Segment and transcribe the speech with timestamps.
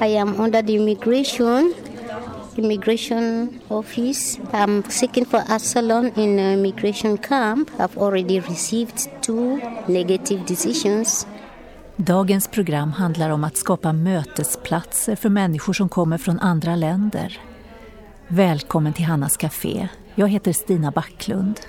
[0.00, 1.74] I am under the immigration
[2.58, 4.38] immigration office.
[4.52, 7.70] I'm seeking for asylum in a immigration camp.
[7.78, 11.26] I've already received two negative decisions.
[11.96, 17.40] Dagens program handlar om att skapa mötesplatser för människor som kommer från andra länder.
[18.28, 19.88] Välkommen till Hannas Café.
[20.14, 21.60] Jag heter Stina Backlund.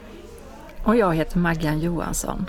[0.83, 2.45] Och jag heter Maggan Johansson.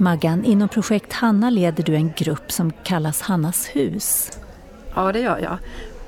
[0.00, 4.30] Maggan, inom projekt Hanna leder du en grupp som kallas Hannas hus.
[4.94, 5.58] Ja, det gör jag.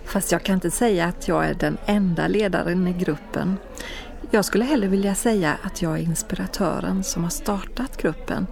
[0.04, 3.56] Fast jag kan inte säga att jag är den enda ledaren i gruppen.
[4.30, 8.47] Jag skulle hellre vilja säga att jag är inspiratören som har startat gruppen.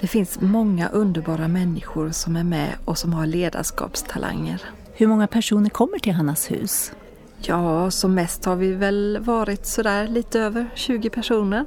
[0.00, 4.62] Det finns många underbara människor som är med och som har ledarskapstalanger.
[4.92, 6.92] Hur många personer kommer till Hannas hus?
[7.38, 11.64] Ja, som mest har vi väl varit sådär lite över 20 personer.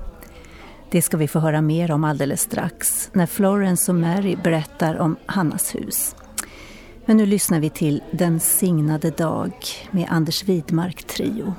[0.92, 5.16] Det ska vi få höra mer om alldeles strax när Florence och Mary berättar om
[5.26, 6.16] Hannas hus.
[7.06, 9.54] Men nu lyssnar vi till Den signade dag
[9.92, 11.54] med Anders Widmark Trio.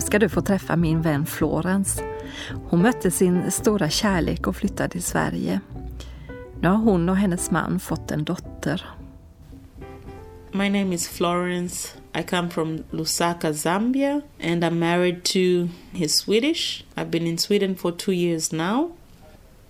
[0.00, 2.04] Nu ska du få träffa min vän Florence.
[2.68, 5.60] Hon mötte sin stora kärlek och flyttade till Sverige.
[6.60, 8.84] Nu har hon och hennes man fått en dotter.
[10.52, 11.88] My name is Florence.
[12.18, 16.84] I come from Lusaka, Zambia, and I'm married to his Swedish.
[16.96, 18.90] I've been in Sweden for two years now.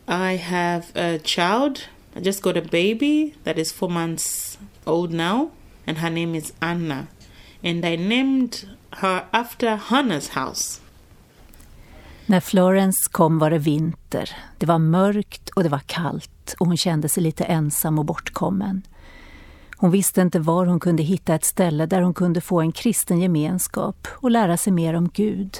[0.06, 1.80] I have a child.
[2.16, 5.50] I just got a baby that is four months old now,
[5.86, 7.08] and her name is Anna.
[7.64, 10.80] And I named her after Hanna's house.
[12.26, 14.30] När Florence kom var det vinter.
[14.58, 18.82] Det var mörkt och det var kallt och hon kände sig lite ensam och bortkommen.
[19.76, 23.20] Hon visste inte var hon kunde hitta ett ställe där hon kunde få en kristen
[23.20, 25.56] gemenskap och lära sig mer om Gud.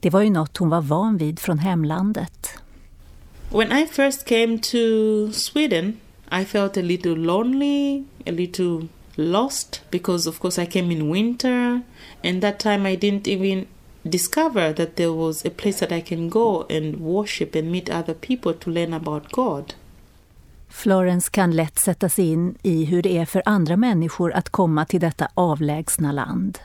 [0.00, 2.58] Det var ju något hon var van vid från hemlandet.
[3.50, 4.78] When I first came to
[5.32, 5.96] Sweden,
[6.40, 11.80] I felt a little lonely, a little lost because of course I came in winter
[12.22, 13.66] and that time I didn't even
[14.02, 18.14] discover that there was a place that I can go and worship and meet other
[18.14, 19.74] people to learn about God.
[20.68, 24.84] Florence kan lätt sätta sig in i hur det är för andra människor att komma
[24.84, 26.58] till detta avlägsna land.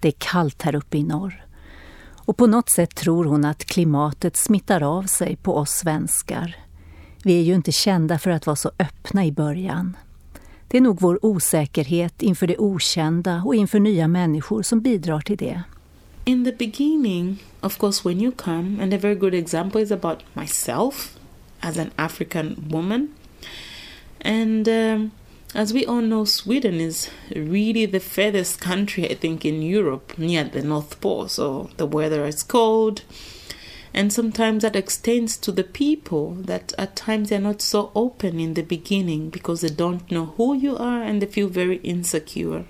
[0.00, 1.44] Det är kallt här uppe i norr.
[2.26, 6.56] Och på något sätt tror hon att klimatet smittar av sig på oss svenskar.
[7.22, 9.96] Vi är ju inte kända för att vara så öppna i början.
[10.74, 15.36] Det är nog vår osäkerhet inför det okända och inför nya människor som bidrar till
[15.36, 15.62] det.
[16.24, 20.18] In the beginning, of course, when you come, and a very good example is about
[20.32, 21.18] myself
[21.60, 23.08] as an African woman.
[24.24, 25.10] And um,
[25.54, 30.50] as we all know, Sweden is really the furthest country, I think, in Europe near
[30.52, 31.28] the North Pole.
[31.28, 33.02] So the weather is cold
[33.96, 38.54] And sometimes that extends to the people that at times they're not so open in
[38.54, 42.64] the beginning because they don't know who you are and they feel very insecure.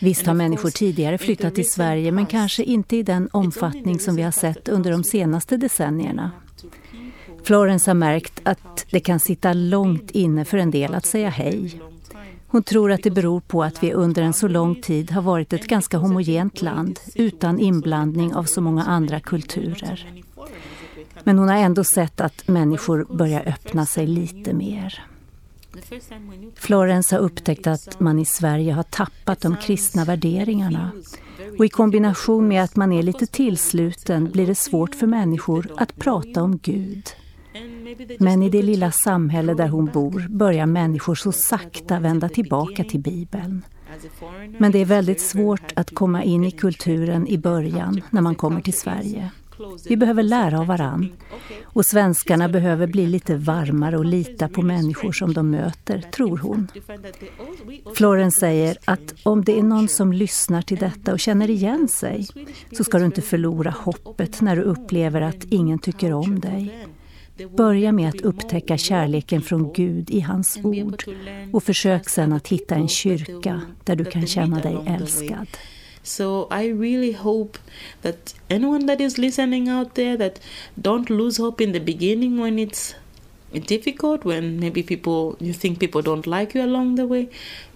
[0.00, 4.22] Visst har människor tidigare flyttat till Sverige men kanske inte i den omfattning som vi
[4.22, 6.30] har sett under de senaste decennierna.
[7.42, 11.80] Florence har märkt att det kan sitta långt inne för en del att säga hej.
[12.46, 15.52] Hon tror att det beror på att vi under en så lång tid har varit
[15.52, 20.25] ett ganska homogent land utan inblandning av så många andra kulturer.
[21.26, 25.04] Men hon har ändå sett att människor börjar öppna sig lite mer.
[26.54, 30.90] Florence har upptäckt att man i Sverige har tappat de kristna värderingarna.
[31.58, 35.96] Och i kombination med att man är lite tillsluten blir det svårt för människor att
[35.96, 37.08] prata om Gud.
[38.18, 43.00] Men i det lilla samhälle där hon bor börjar människor så sakta vända tillbaka till
[43.00, 43.64] Bibeln.
[44.58, 48.60] Men det är väldigt svårt att komma in i kulturen i början när man kommer
[48.60, 49.30] till Sverige.
[49.88, 51.12] Vi behöver lära av varann.
[51.64, 56.68] Och svenskarna behöver bli lite varmare och lita på människor som de möter, tror hon.
[57.94, 62.26] Florence säger att om det är någon som lyssnar till detta och känner igen sig
[62.72, 66.86] så ska du inte förlora hoppet när du upplever att ingen tycker om dig.
[67.56, 71.04] Börja med att upptäcka kärleken från Gud i hans ord
[71.52, 75.46] och försök sedan att hitta en kyrka där du kan känna dig älskad.
[76.06, 77.58] So I really hope
[78.02, 80.38] that anyone that is listening out there that
[80.80, 82.94] don't lose hope in the beginning when it's
[83.66, 87.30] difficult when maybe people you think people don't like you along the way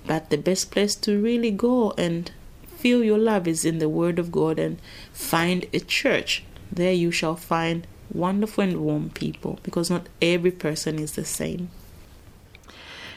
[0.07, 2.33] but the best place to really go and
[2.77, 4.79] feel your love is in the word of God and
[5.13, 10.99] find a church there you shall find wonderful and warm people because not every person
[10.99, 11.69] is the same.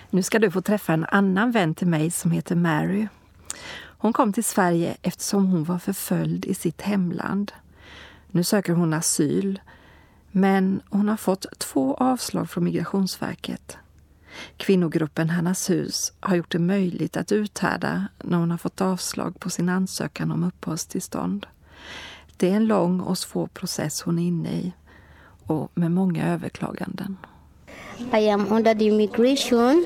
[0.09, 3.07] Nu ska du få träffa en annan vän till mig som heter Mary.
[4.03, 7.51] Hon kom till Sverige eftersom hon var förföljd i sitt hemland.
[8.31, 9.61] Nu söker hon asyl,
[10.31, 13.77] men hon har fått två avslag från Migrationsverket.
[14.57, 19.50] Kvinnogruppen Hannas hus har gjort det möjligt att uthärda när hon har fått avslag på
[19.50, 21.47] sin ansökan om uppehållstillstånd.
[22.38, 24.73] Det är en lång och svår process hon är inne i
[25.44, 27.17] och med många överklaganden.
[27.99, 29.85] I am under the immigration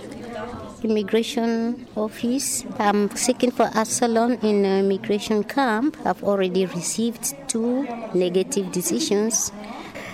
[0.83, 2.65] immigration office.
[2.79, 5.97] I'm seeking for asylum in immigration camp.
[6.05, 7.83] I've already received two
[8.13, 9.51] negative decisions.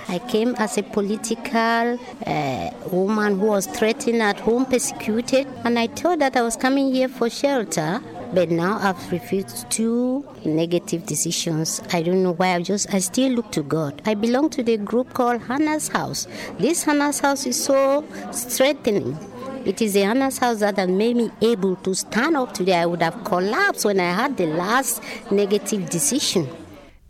[0.08, 5.88] I came as a political uh, woman who was threatened at home, persecuted, and I
[5.88, 8.02] thought that I was coming here for shelter.
[8.34, 11.82] But now I've refused two negative decisions.
[11.94, 12.56] I don't know why.
[12.56, 14.02] I just I still look to God.
[14.06, 16.28] I belong to the group called Hannah's House.
[16.58, 19.18] This Hannah's House is so strengthening.
[19.66, 22.82] It is the Hannah's house that made me able to stand up today.
[22.82, 25.02] I would have collapsed when I had the last
[25.32, 26.48] negative decision.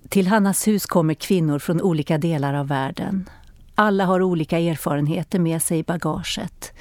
[0.09, 3.29] Till Hannas hus kommer kvinnor från olika delar av världen.
[3.75, 6.73] Alla har olika erfarenheter med sig i bagaget.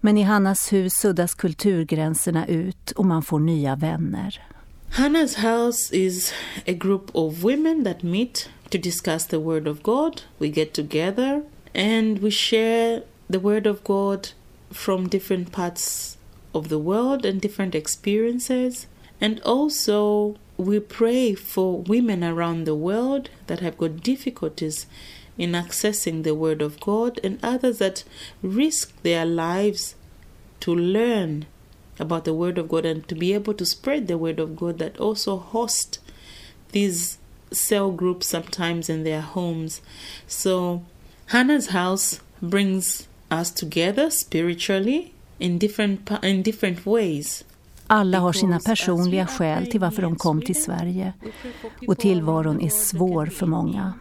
[0.00, 4.42] Men i Hannas hus suddas kulturgränserna ut och man får nya vänner.
[4.90, 6.32] Hannah's house is
[6.66, 10.20] a group of women that meet to discuss the word of God.
[10.38, 11.42] We get together
[11.74, 14.28] and we share the word of God
[14.72, 16.16] from different parts
[16.54, 18.86] of the world and different experiences.
[19.20, 24.86] And also, we pray for women around the world that have got difficulties
[25.38, 28.04] in accessing the Word of God and others that
[28.42, 29.94] risk their lives
[30.60, 31.46] to learn
[31.98, 34.78] about the Word of God and to be able to spread the Word of God
[34.78, 35.98] that also host
[36.72, 37.18] these
[37.50, 39.80] cell groups sometimes in their homes.
[40.26, 40.84] So,
[41.26, 47.44] Hannah's house brings us together spiritually in different, in different ways.
[47.86, 51.12] Alla har sina personliga skäl till varför de kom till Sverige
[51.88, 53.92] och tillvaron är svår för många.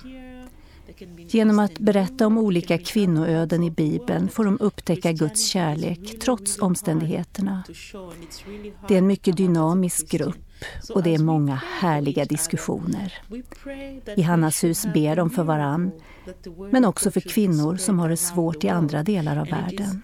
[1.17, 7.63] Genom att berätta om olika kvinnoöden i Bibeln får de upptäcka Guds kärlek trots omständigheterna.
[8.87, 10.50] Det är en mycket dynamisk grupp
[10.93, 13.13] och det är många härliga diskussioner.
[14.15, 15.91] I Hannas hus ber de för varann,
[16.71, 20.03] men också för kvinnor som har det svårt i andra delar av världen.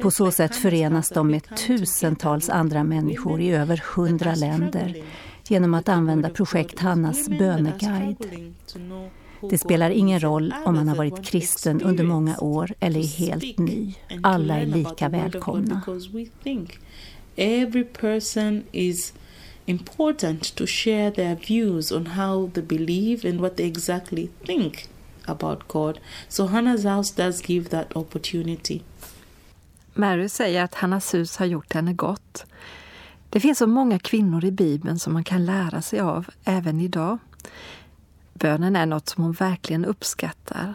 [0.00, 4.96] På så sätt förenas de med tusentals andra människor i över hundra länder
[5.48, 8.16] genom att använda projekt Hannas böneguide.
[9.50, 13.58] Det spelar ingen roll om man har varit kristen under många år eller är helt
[13.58, 13.94] ny.
[14.22, 15.82] Alla är lika välkomna.
[17.36, 19.12] Every person is
[19.66, 24.88] important to share their views on how they believe and what they exactly think
[25.26, 25.98] about God.
[26.28, 28.82] So Hannah's house does give that opportunity.
[29.94, 32.46] Mary säger att Hannas hus har gjort henne gott.
[33.30, 37.18] Det finns så många kvinnor i Bibeln som man kan lära sig av även idag.
[38.34, 40.74] Bönen är något som hon verkligen uppskattar.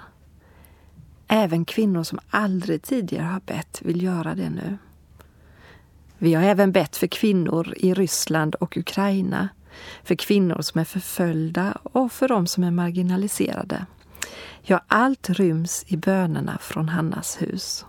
[1.27, 4.77] Även kvinnor som aldrig tidigare har bett vill göra det nu.
[6.21, 9.49] Vi har även bett för kvinnor i Ryssland och Ukraina,
[10.03, 13.85] för kvinnor som är förföljda och för dem som är marginaliserade.
[14.61, 17.85] Ja, allt ryms i bönerna från Hannas hus.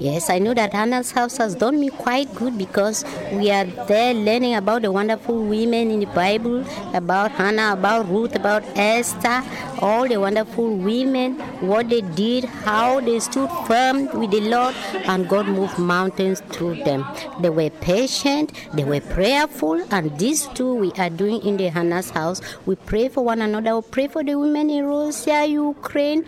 [0.00, 4.14] Yes, I know that Hannah's house has done me quite good because we are there
[4.14, 6.64] learning about the wonderful women in the Bible,
[6.94, 9.42] about Hannah, about Ruth, about Esther,
[9.80, 11.34] all the wonderful women,
[11.66, 16.84] what they did, how they stood firm with the Lord, and God moved mountains through
[16.84, 17.04] them.
[17.40, 22.10] They were patient, they were prayerful, and these two we are doing in the Hannah's
[22.10, 22.40] house.
[22.66, 26.24] We pray for one another, we pray for the women in Russia, Ukraine,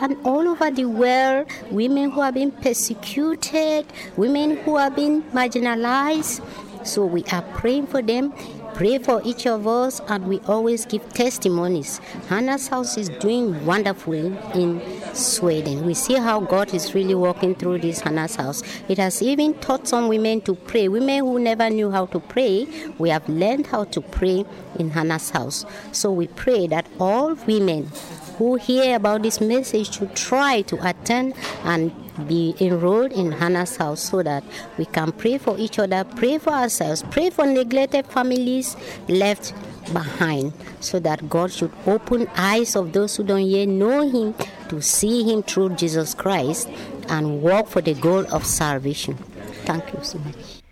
[0.00, 3.86] and all over the world, women who have been persecuted,
[4.16, 6.44] women who have been marginalized.
[6.86, 8.34] So we are praying for them,
[8.74, 11.98] pray for each of us, and we always give testimonies.
[12.28, 14.82] Hannah's house is doing wonderfully in
[15.14, 15.86] Sweden.
[15.86, 18.62] We see how God is really working through this Hannah's house.
[18.88, 20.88] It has even taught some women to pray.
[20.88, 22.66] Women who never knew how to pray,
[22.98, 24.44] we have learned how to pray
[24.78, 25.64] in Hannah's house.
[25.92, 27.90] So we pray that all women
[28.38, 31.92] who hear about this message to try to attend and
[32.28, 34.44] be enrolled in Hannah's house so that
[34.78, 38.76] we can pray for each other, pray for ourselves, pray for neglected families
[39.08, 39.54] left
[39.92, 44.34] behind so that God should open eyes of those who don't yet know him
[44.68, 46.68] to see him through Jesus Christ
[47.08, 49.16] and work for the goal of salvation.
[49.64, 50.62] Thank you so much.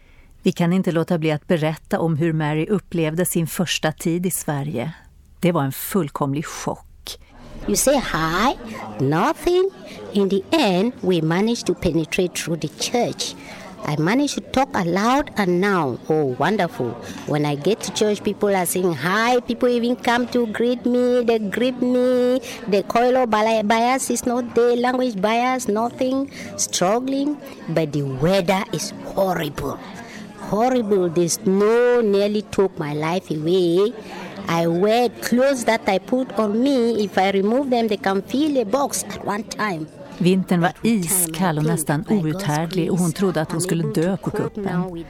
[0.44, 4.30] Vi kan inte låta bli att berätta om hur Mary upplevde sin första tid i
[4.30, 4.92] Sverige.
[5.40, 6.91] Det var en fullkomlig chock.
[7.68, 8.56] You say hi,
[8.98, 9.70] nothing.
[10.14, 13.34] In the end, we managed to penetrate through the church.
[13.84, 16.90] I managed to talk aloud and now, oh, wonderful.
[17.26, 19.38] When I get to church, people are saying hi.
[19.40, 21.22] People even come to greet me.
[21.22, 22.40] They greet me.
[22.66, 24.76] The color oh, bias is not there.
[24.76, 26.30] Language bias, nothing.
[26.56, 27.38] Struggling.
[27.68, 29.78] But the weather is horrible.
[30.50, 31.10] Horrible.
[31.10, 33.92] The snow nearly took my life away.
[34.48, 37.04] I wear clothes that I put on me.
[37.04, 39.88] If I remove them, they can fill a box at one time.
[40.22, 45.04] Vintern var iskall och nästan outhärdlig och hon trodde att hon skulle dö på kuppen.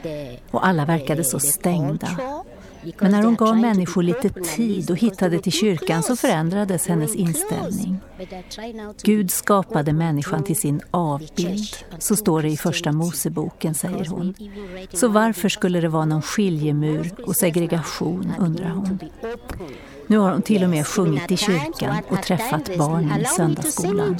[0.51, 2.09] Och alla verkade så stängda.
[2.99, 7.97] Men när hon gav människor lite tid och hittade till kyrkan så förändrades hennes inställning.
[9.03, 14.33] Gud skapade människan till sin avbild, så står det i första Moseboken, säger hon.
[14.93, 18.99] Så varför skulle det vara någon skiljemur och segregation, undrar hon.
[20.07, 24.17] Nu har hon till och med sjungit i kyrkan och träffat barnen i söndagsskolan.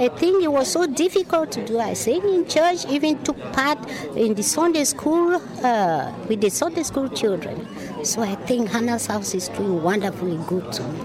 [0.00, 1.80] I think it was so difficult to do.
[1.80, 3.78] I sang in church, even took part
[4.16, 7.66] in the Sunday school uh, with the Sunday school children.
[8.04, 10.98] So I think Hannah's house is doing wonderfully good to me.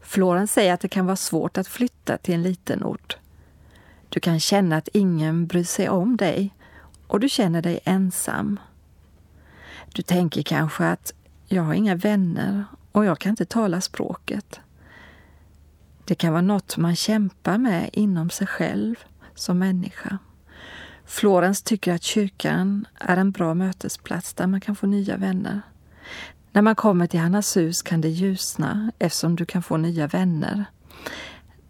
[0.00, 3.16] Florence säger att det kan vara svårt att flytta till en liten ort.
[4.08, 6.54] Du kan känna att ingen bryr sig om dig
[7.06, 8.60] och du känner dig ensam.
[9.92, 11.12] Du tänker kanske att
[11.46, 14.60] jag har inga vänner och jag kan inte tala språket.
[16.08, 18.94] Det kan vara något man kämpar med inom sig själv
[19.34, 20.18] som människa.
[21.04, 25.62] Florens tycker att kyrkan är en bra mötesplats där man kan få nya vänner.
[26.52, 30.64] När man kommer till Hannas hus kan det ljusna eftersom du kan få nya vänner.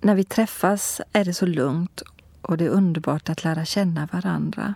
[0.00, 2.02] När vi träffas är det så lugnt
[2.42, 4.74] och det är underbart att lära känna varandra.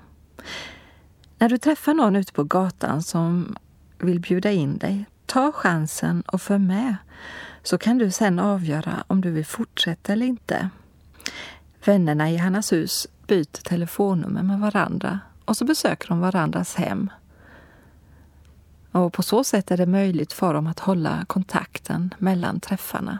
[1.38, 3.57] När du träffar någon ute på gatan som
[3.99, 6.97] vill bjuda in dig, ta chansen och för med
[7.62, 10.69] så kan du sen avgöra om du vill fortsätta eller inte.
[11.85, 17.11] Vännerna i Hannas hus byter telefonnummer med varandra och så besöker de varandras hem.
[18.92, 23.19] Och på så sätt är det möjligt för dem att hålla kontakten mellan träffarna.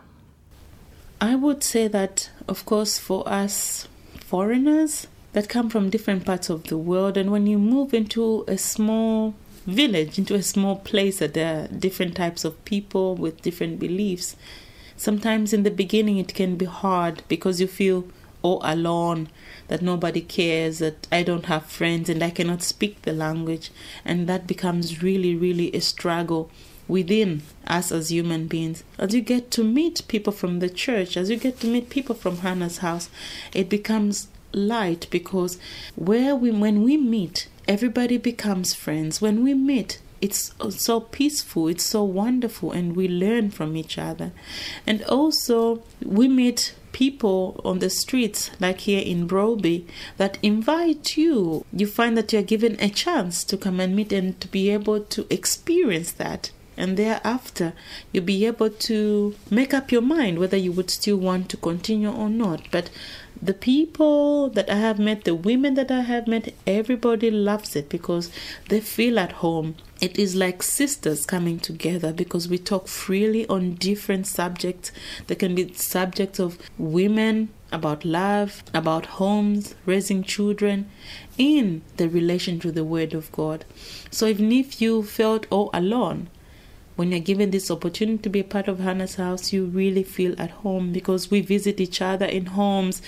[1.23, 3.89] I would say that, of course, for us
[4.27, 8.57] foreigners that come from different parts of the world, and when you move into a
[8.59, 9.33] small
[9.67, 14.37] village, into a small place that there are different types of people with different beliefs,
[14.97, 18.05] sometimes in the beginning it can be hard because you feel
[18.43, 19.29] all alone,
[19.69, 23.71] that nobody cares, that I don't have friends and I cannot speak the language,
[24.05, 26.51] and that becomes really, really a struggle
[26.89, 28.83] within us as human beings.
[28.99, 32.15] As you get to meet people from the church, as you get to meet people
[32.15, 33.09] from Hannah's house,
[33.55, 35.59] it becomes light because
[35.95, 39.21] where we when we meet, everybody becomes friends.
[39.21, 44.33] When we meet, it's so peaceful, it's so wonderful, and we learn from each other.
[44.87, 49.87] And also, we meet people on the streets, like here in Broby,
[50.19, 51.65] that invite you.
[51.73, 55.01] You find that you're given a chance to come and meet and to be able
[55.01, 56.51] to experience that.
[56.77, 57.73] and thereafter
[58.11, 62.11] you'll be able to make up your mind whether you would still want to continue
[62.11, 62.63] or not.
[62.71, 62.91] But
[63.43, 67.89] the people that I have met, the women that I have met, everybody loves it
[67.89, 68.31] because
[68.69, 69.75] they feel at home.
[70.01, 74.93] It is like sisters coming together because we talk freely on different subjects.
[75.27, 80.89] There can be subjects of women, about love, about homes, raising children,
[81.37, 83.65] in the relation to the Word of God.
[84.11, 86.29] So even if you felt all alone,
[87.03, 90.37] when you're given this opportunity to be a part of Hannah's house, you really feel
[90.39, 93.03] at home because we visit each other in homes.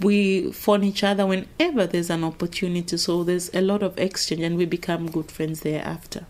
[0.00, 2.96] We phone each other whenever there's an opportunity.
[2.96, 6.24] So there's a lot of exchange and we become good friends thereafter.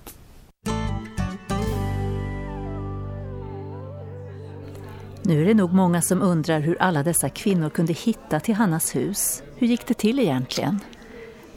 [5.22, 8.96] Nu är det nog många som undrar hur alla dessa kvinnor kunde hitta till Hannas
[8.96, 9.42] hus.
[9.56, 10.80] Hur gick det till egentligen?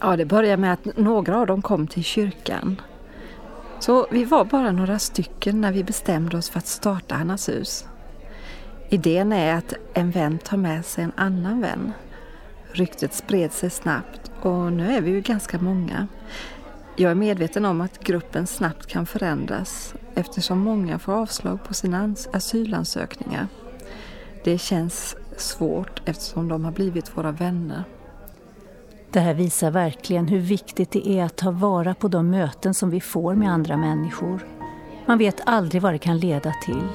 [0.00, 2.80] Ja, det började med att några av dem kom till kyrkan.
[3.80, 7.86] Så vi var bara några stycken när vi bestämde oss för att starta Hannas hus.
[8.88, 11.92] Idén är att en vän tar med sig en annan vän.
[12.72, 16.06] Ryktet spred sig snabbt och nu är vi ju ganska många.
[16.96, 22.14] Jag är medveten om att gruppen snabbt kan förändras eftersom många får avslag på sina
[22.32, 23.46] asylansökningar.
[24.44, 27.84] Det känns svårt eftersom de har blivit våra vänner.
[29.12, 32.90] Det här visar verkligen hur viktigt det är att ta vara på de möten som
[32.90, 34.46] vi får med andra människor.
[35.06, 36.88] Man vet aldrig vad det kan leda till.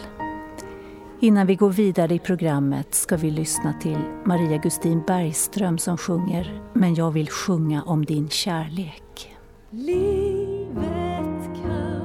[1.19, 6.61] Innan vi går vidare i programmet ska vi lyssna till Maria Gustin Bergström som sjunger
[6.73, 9.35] Men jag vill sjunga om din kärlek.
[9.69, 12.01] Livet kan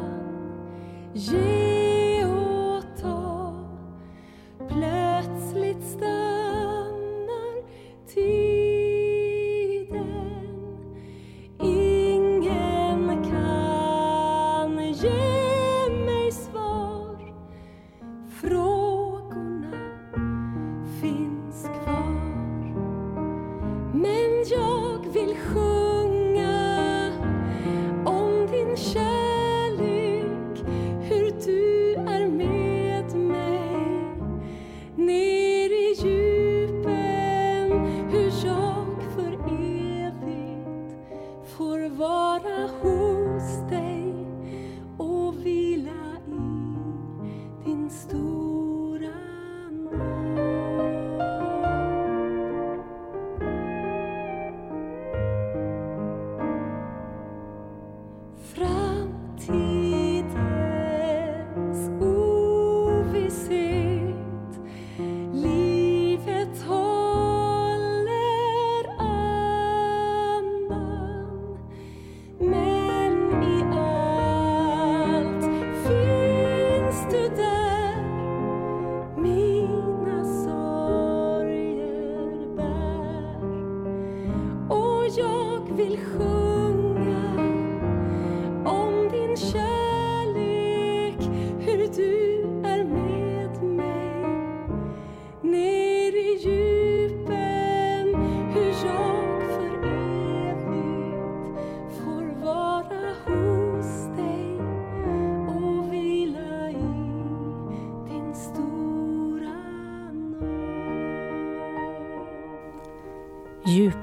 [1.12, 1.77] ge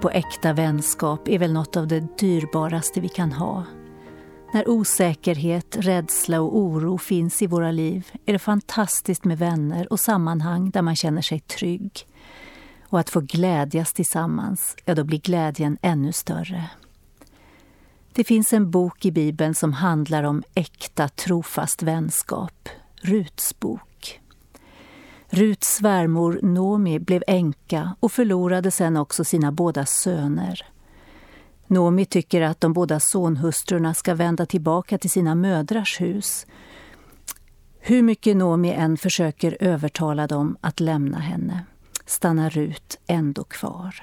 [0.06, 3.64] på äkta vänskap är väl något av det dyrbaraste vi kan ha.
[4.54, 10.00] När osäkerhet, rädsla och oro finns i våra liv är det fantastiskt med vänner och
[10.00, 12.08] sammanhang där man känner sig trygg.
[12.84, 16.70] Och att få glädjas tillsammans, ja då blir glädjen ännu större.
[18.14, 22.70] Det finns en bok i Bibeln som handlar om äkta trofast vänskap,
[23.02, 23.85] Ruts bok.
[25.36, 30.66] Ruts svärmor Nomi blev änka och förlorade sen också sina båda söner.
[31.68, 36.46] Nomi tycker att de båda sonhustrurna ska vända tillbaka till sina mödrars hus.
[37.80, 41.66] Hur mycket Nomi än försöker övertala dem att lämna henne
[42.06, 43.96] stannar Rut ändå kvar.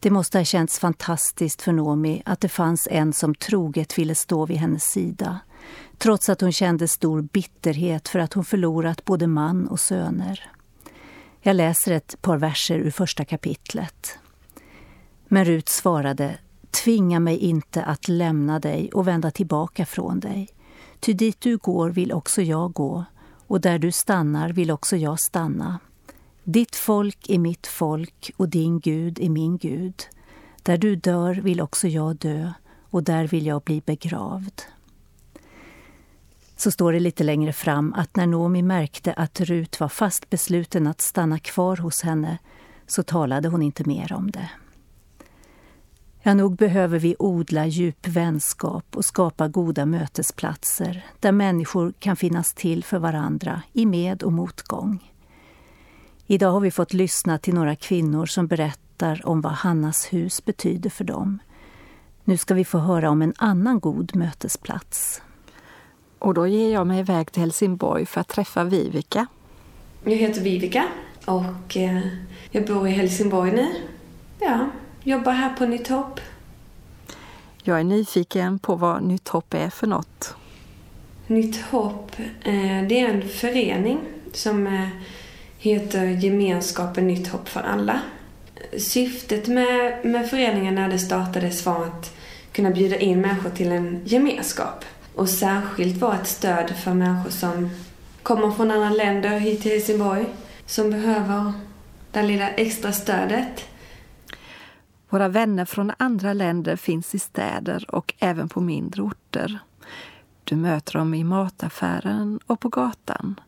[0.00, 4.46] Det måste ha känts fantastiskt för Nomi att det fanns en som troget ville stå
[4.46, 5.40] vid hennes sida
[5.98, 10.50] trots att hon kände stor bitterhet för att hon förlorat både man och söner.
[11.40, 14.18] Jag läser ett par verser ur första kapitlet.
[15.28, 16.38] Men Rut svarade,
[16.70, 20.48] tvinga mig inte att lämna dig och vända tillbaka från dig.
[21.00, 23.04] Ty dit du går vill också jag gå,
[23.46, 25.78] och där du stannar vill också jag stanna.
[26.44, 30.02] Ditt folk är mitt folk och din Gud är min Gud.
[30.62, 32.52] Där du dör vill också jag dö,
[32.90, 34.62] och där vill jag bli begravd.
[36.56, 40.86] Så står det lite längre fram att när Nomi märkte att Rut var fast besluten
[40.86, 42.38] att stanna kvar hos henne
[42.86, 44.50] så talade hon inte mer om det.
[46.22, 52.54] Ja, nog behöver vi odla djup vänskap och skapa goda mötesplatser där människor kan finnas
[52.54, 55.12] till för varandra i med och motgång.
[56.26, 60.90] Idag har vi fått lyssna till några kvinnor som berättar om vad Hannas hus betyder
[60.90, 61.38] för dem.
[62.24, 65.22] Nu ska vi få höra om en annan god mötesplats.
[66.18, 69.26] Och då ger jag mig iväg till Helsingborg för att träffa Vivica.
[70.04, 70.84] Jag heter Vivica
[71.24, 72.00] och eh,
[72.50, 73.66] jag bor i Helsingborg nu.
[74.40, 74.70] Ja,
[75.02, 76.20] jobbar här på Nytt Hopp.
[77.62, 80.34] Jag är nyfiken på vad Nytt Hopp är för något.
[81.26, 82.12] Nytt Hopp,
[82.44, 83.98] eh, det är en förening
[84.32, 84.88] som eh,
[85.58, 88.00] heter Gemenskapen Nytt Hopp för alla.
[88.78, 92.16] Syftet med, med föreningen när det startades var att
[92.52, 94.84] kunna bjuda in människor till en gemenskap
[95.16, 97.70] och särskilt vara ett stöd för människor som
[98.22, 100.26] kommer från andra länder hit till Helsingborg
[100.66, 101.52] som behöver
[102.10, 103.64] det lilla extra stödet.
[105.08, 109.58] Våra vänner från andra länder finns i städer och även på mindre orter.
[110.44, 113.40] Du möter dem i mataffären och på gatan.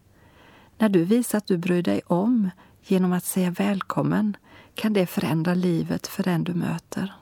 [0.78, 2.50] När du visar att du bryr dig om
[2.83, 4.37] genom att säga välkommen
[4.74, 7.14] kan det förändra livet för den du möter.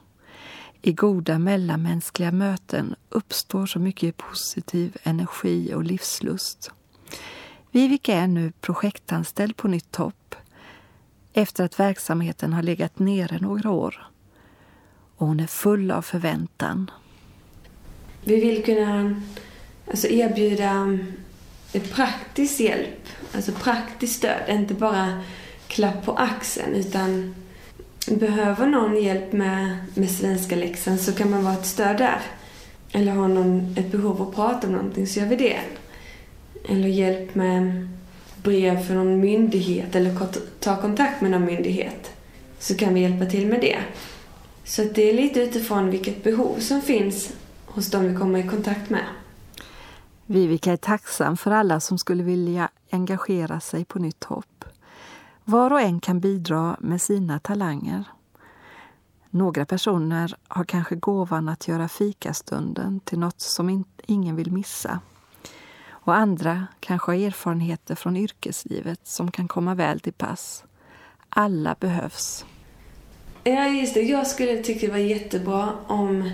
[0.87, 6.71] I goda mellanmänskliga möten uppstår så mycket positiv energi och livslust.
[7.71, 10.35] Vivica är nu projektanställd på Nytt Topp
[11.33, 14.11] efter att verksamheten har legat nere några år.
[15.17, 16.91] Och hon är full av förväntan.
[18.25, 19.23] Vi vill kunna
[19.91, 21.13] alltså, erbjuda um,
[21.95, 25.23] praktisk hjälp, alltså praktiskt stöd, inte bara
[25.67, 27.35] klapp på axeln utan
[28.15, 32.21] behöver någon hjälp med, med svenska läxan så kan man vara ett stöd där.
[32.93, 35.61] Eller har någon ett behov att prata om någonting så gör vi det.
[36.69, 37.89] Eller hjälp med
[38.43, 40.17] brev för någon myndighet eller
[40.61, 42.11] ta kontakt med någon myndighet
[42.59, 43.79] så kan vi hjälpa till med det.
[44.65, 47.33] Så det är lite utifrån vilket behov som finns
[47.67, 49.05] hos de vi kommer i kontakt med.
[50.27, 54.56] Vivica är tacksam för alla som skulle vilja engagera sig på Nytt Hopp.
[55.49, 58.05] Var och en kan bidra med sina talanger.
[59.31, 65.01] Några personer har kanske gåvan att göra fikastunden till något som ingen vill missa.
[65.89, 70.65] Och andra kanske har erfarenheter från yrkeslivet som kan komma väl till pass.
[71.29, 72.45] Alla behövs.
[73.45, 74.01] Ja, just det.
[74.01, 76.31] Jag skulle tycka det var jättebra om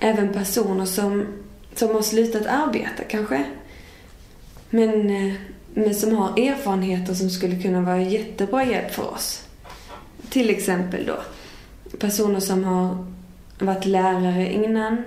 [0.00, 1.26] även personer som,
[1.74, 3.44] som har slutat arbeta kanske,
[4.70, 5.34] men, eh,
[5.74, 9.44] men som har erfarenheter som skulle kunna vara jättebra hjälp för oss.
[10.30, 11.16] Till exempel då
[11.98, 13.06] personer som har
[13.58, 15.04] varit lärare innan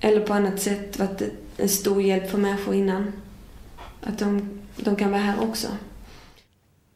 [0.00, 1.22] eller på annat sätt varit
[1.56, 3.12] en stor hjälp för människor innan.
[4.02, 5.68] Att de, de kan vara här också.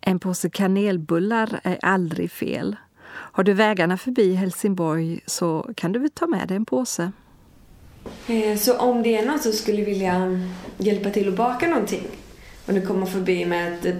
[0.00, 2.76] En påse kanelbullar är aldrig fel.
[3.06, 7.12] Har du vägarna förbi Helsingborg så kan du väl ta med dig en påse.
[8.26, 10.40] Eh, så om det är någon som skulle vilja
[10.78, 12.06] hjälpa till att baka någonting
[12.66, 13.96] och du kommer förbi med ett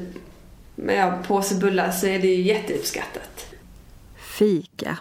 [0.75, 3.47] med ja, påse bullar så är det ju jätteuppskattat.
[4.17, 4.99] Fika.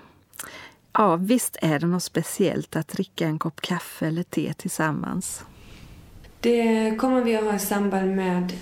[0.93, 5.43] Ja, visst är det något speciellt att dricka en kopp kaffe eller te tillsammans.
[6.39, 8.53] Det kommer vi att ha i samband med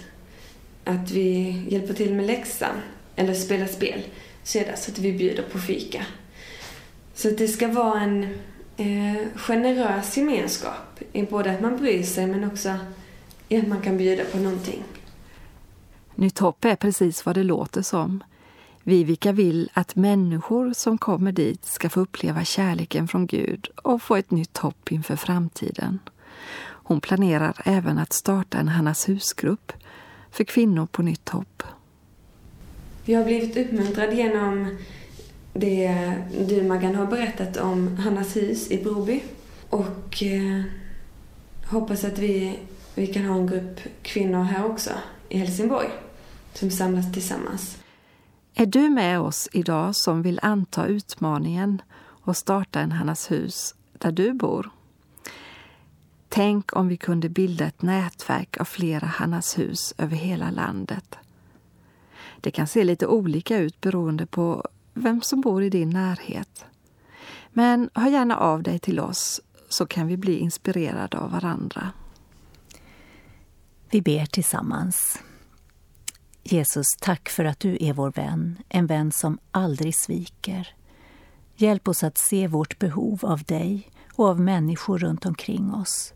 [0.83, 2.75] att vi hjälper till med läxan
[3.15, 4.01] eller spelar spel.
[4.43, 6.05] Så är det så att vi bjuder på fika.
[7.13, 8.23] Så att det ska vara en
[8.77, 12.77] eh, generös gemenskap både att man bryr sig men också
[13.59, 14.83] att man kan bjuda på någonting.
[16.15, 18.23] Nytt hopp är precis vad det låter som.
[18.83, 24.15] Vivica vill att människor som kommer dit ska få uppleva kärleken från Gud och få
[24.15, 25.99] ett nytt hopp inför framtiden.
[26.59, 29.73] Hon planerar även att starta en Hannas husgrupp
[30.31, 31.63] för kvinnor på Nytt hopp.
[33.05, 34.77] Vi har blivit uppmuntrade genom
[35.53, 36.15] det
[36.47, 39.23] du Maggan har berättat om Hannas hus i Broby
[39.69, 40.61] och eh,
[41.71, 42.59] hoppas att vi,
[42.95, 44.89] vi kan ha en grupp kvinnor här också
[45.29, 45.89] i Helsingborg
[46.53, 47.77] som samlas tillsammans.
[48.53, 54.11] Är du med oss idag som vill anta utmaningen och starta en Hannas hus där
[54.11, 54.69] du bor?
[56.29, 61.15] Tänk om vi kunde bilda ett nätverk av flera Hannas hus över hela landet.
[62.41, 66.65] Det kan se lite olika ut beroende på vem som bor i din närhet.
[67.49, 69.41] Men hör gärna av dig till oss
[69.73, 71.91] så kan vi bli inspirerade av varandra.
[73.89, 75.19] Vi ber tillsammans.
[76.43, 80.75] Jesus, tack för att du är vår vän, en vän som aldrig sviker.
[81.55, 86.13] Hjälp oss att se vårt behov av dig och av människor runt omkring oss.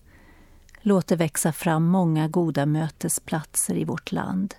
[0.82, 4.56] Låt det växa fram många goda mötesplatser i vårt land.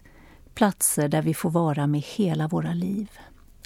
[0.55, 3.11] Platser där vi får vara med hela våra liv.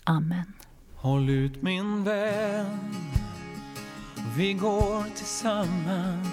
[0.05, 0.53] Amen.
[0.95, 2.79] Håll ut min vän,
[4.37, 6.29] vi går tillsammans.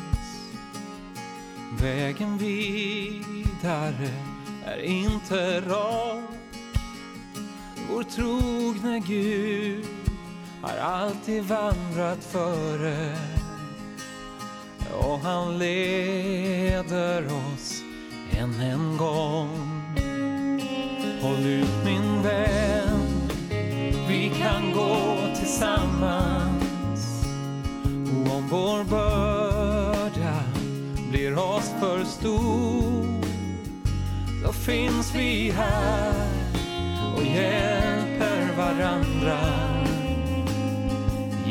[1.82, 4.10] Vägen vidare
[4.66, 6.24] är inte rak.
[7.90, 9.86] Vår trogne Gud
[10.62, 13.16] har alltid vandrat före
[15.00, 17.82] och han leder oss
[18.32, 19.82] än en gång.
[21.22, 23.30] Håll ut min vän,
[24.08, 26.57] vi kan gå tillsammans.
[28.50, 30.44] Vår börda
[31.10, 33.06] blir oss för stor
[34.44, 36.14] Då finns vi här
[37.16, 39.38] och hjälper varandra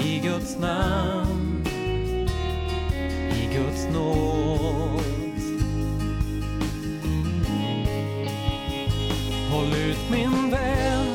[0.05, 1.67] i Guds namn,
[3.33, 5.03] i Guds nåd.
[9.51, 11.07] Håll ut min vän,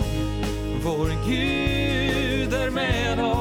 [0.84, 3.41] vår Gud är med oss.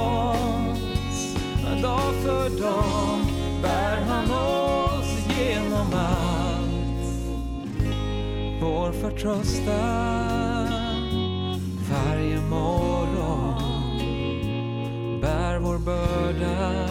[8.91, 10.69] Vår förtröstan
[11.91, 13.55] varje morgon.
[15.21, 16.90] Bär vår börda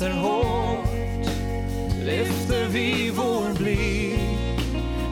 [0.00, 0.86] det hårt
[2.04, 4.60] Lyfter vi vår blick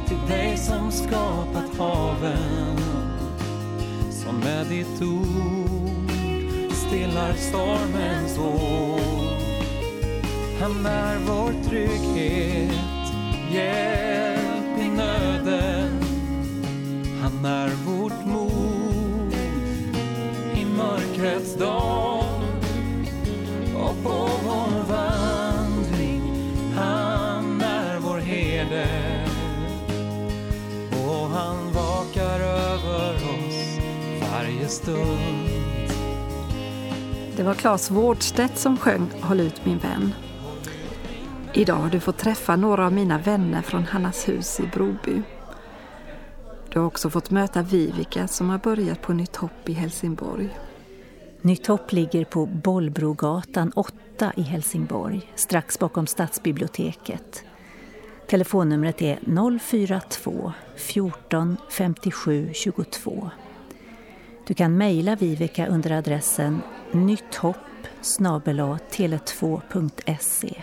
[0.09, 2.79] till dig som skapat haven
[4.11, 6.11] som med ditt ord
[6.73, 9.01] stillar stormens våg.
[10.61, 13.13] Han är vår trygghet,
[13.53, 16.03] hjälp i nöden.
[17.23, 19.35] Han är vårt mod
[20.55, 22.08] i mörkrets dag.
[34.69, 35.19] Varje stund.
[37.37, 40.15] Det var Claes Vårdstedt som sjöng Håll ut min vän.
[41.53, 45.23] Idag har du fått träffa några av mina vänner från Hannas hus i Broby.
[46.69, 50.59] Du har också fått möta Vivica som har börjat på Nytt Hopp i Helsingborg.
[51.43, 57.45] Nytt Hopp ligger på Bollbrogatan 8 i Helsingborg, strax bakom stadsbiblioteket.
[58.27, 59.19] Telefonnumret är
[59.59, 63.31] 042 14 57 22.
[64.49, 67.57] Du kan mejla Vivica under adressen nytthopp
[68.91, 70.63] tele2.se.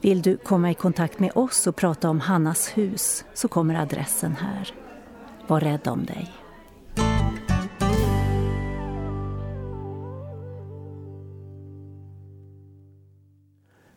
[0.00, 4.36] Vill du komma i kontakt med oss och prata om Hannas hus så kommer adressen
[4.36, 4.74] här.
[5.46, 6.32] Var rädd om dig.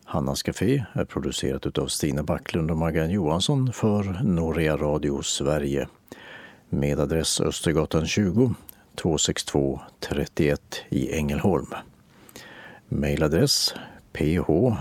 [0.03, 5.87] Hannas Café är producerat av Stina Backlund och Maggan Johansson för Norea Radio Sverige
[6.75, 8.53] med adress Östergatan 20
[8.95, 11.73] 262 31 i Ängelholm.
[12.87, 13.73] Mailadress
[14.13, 14.73] ph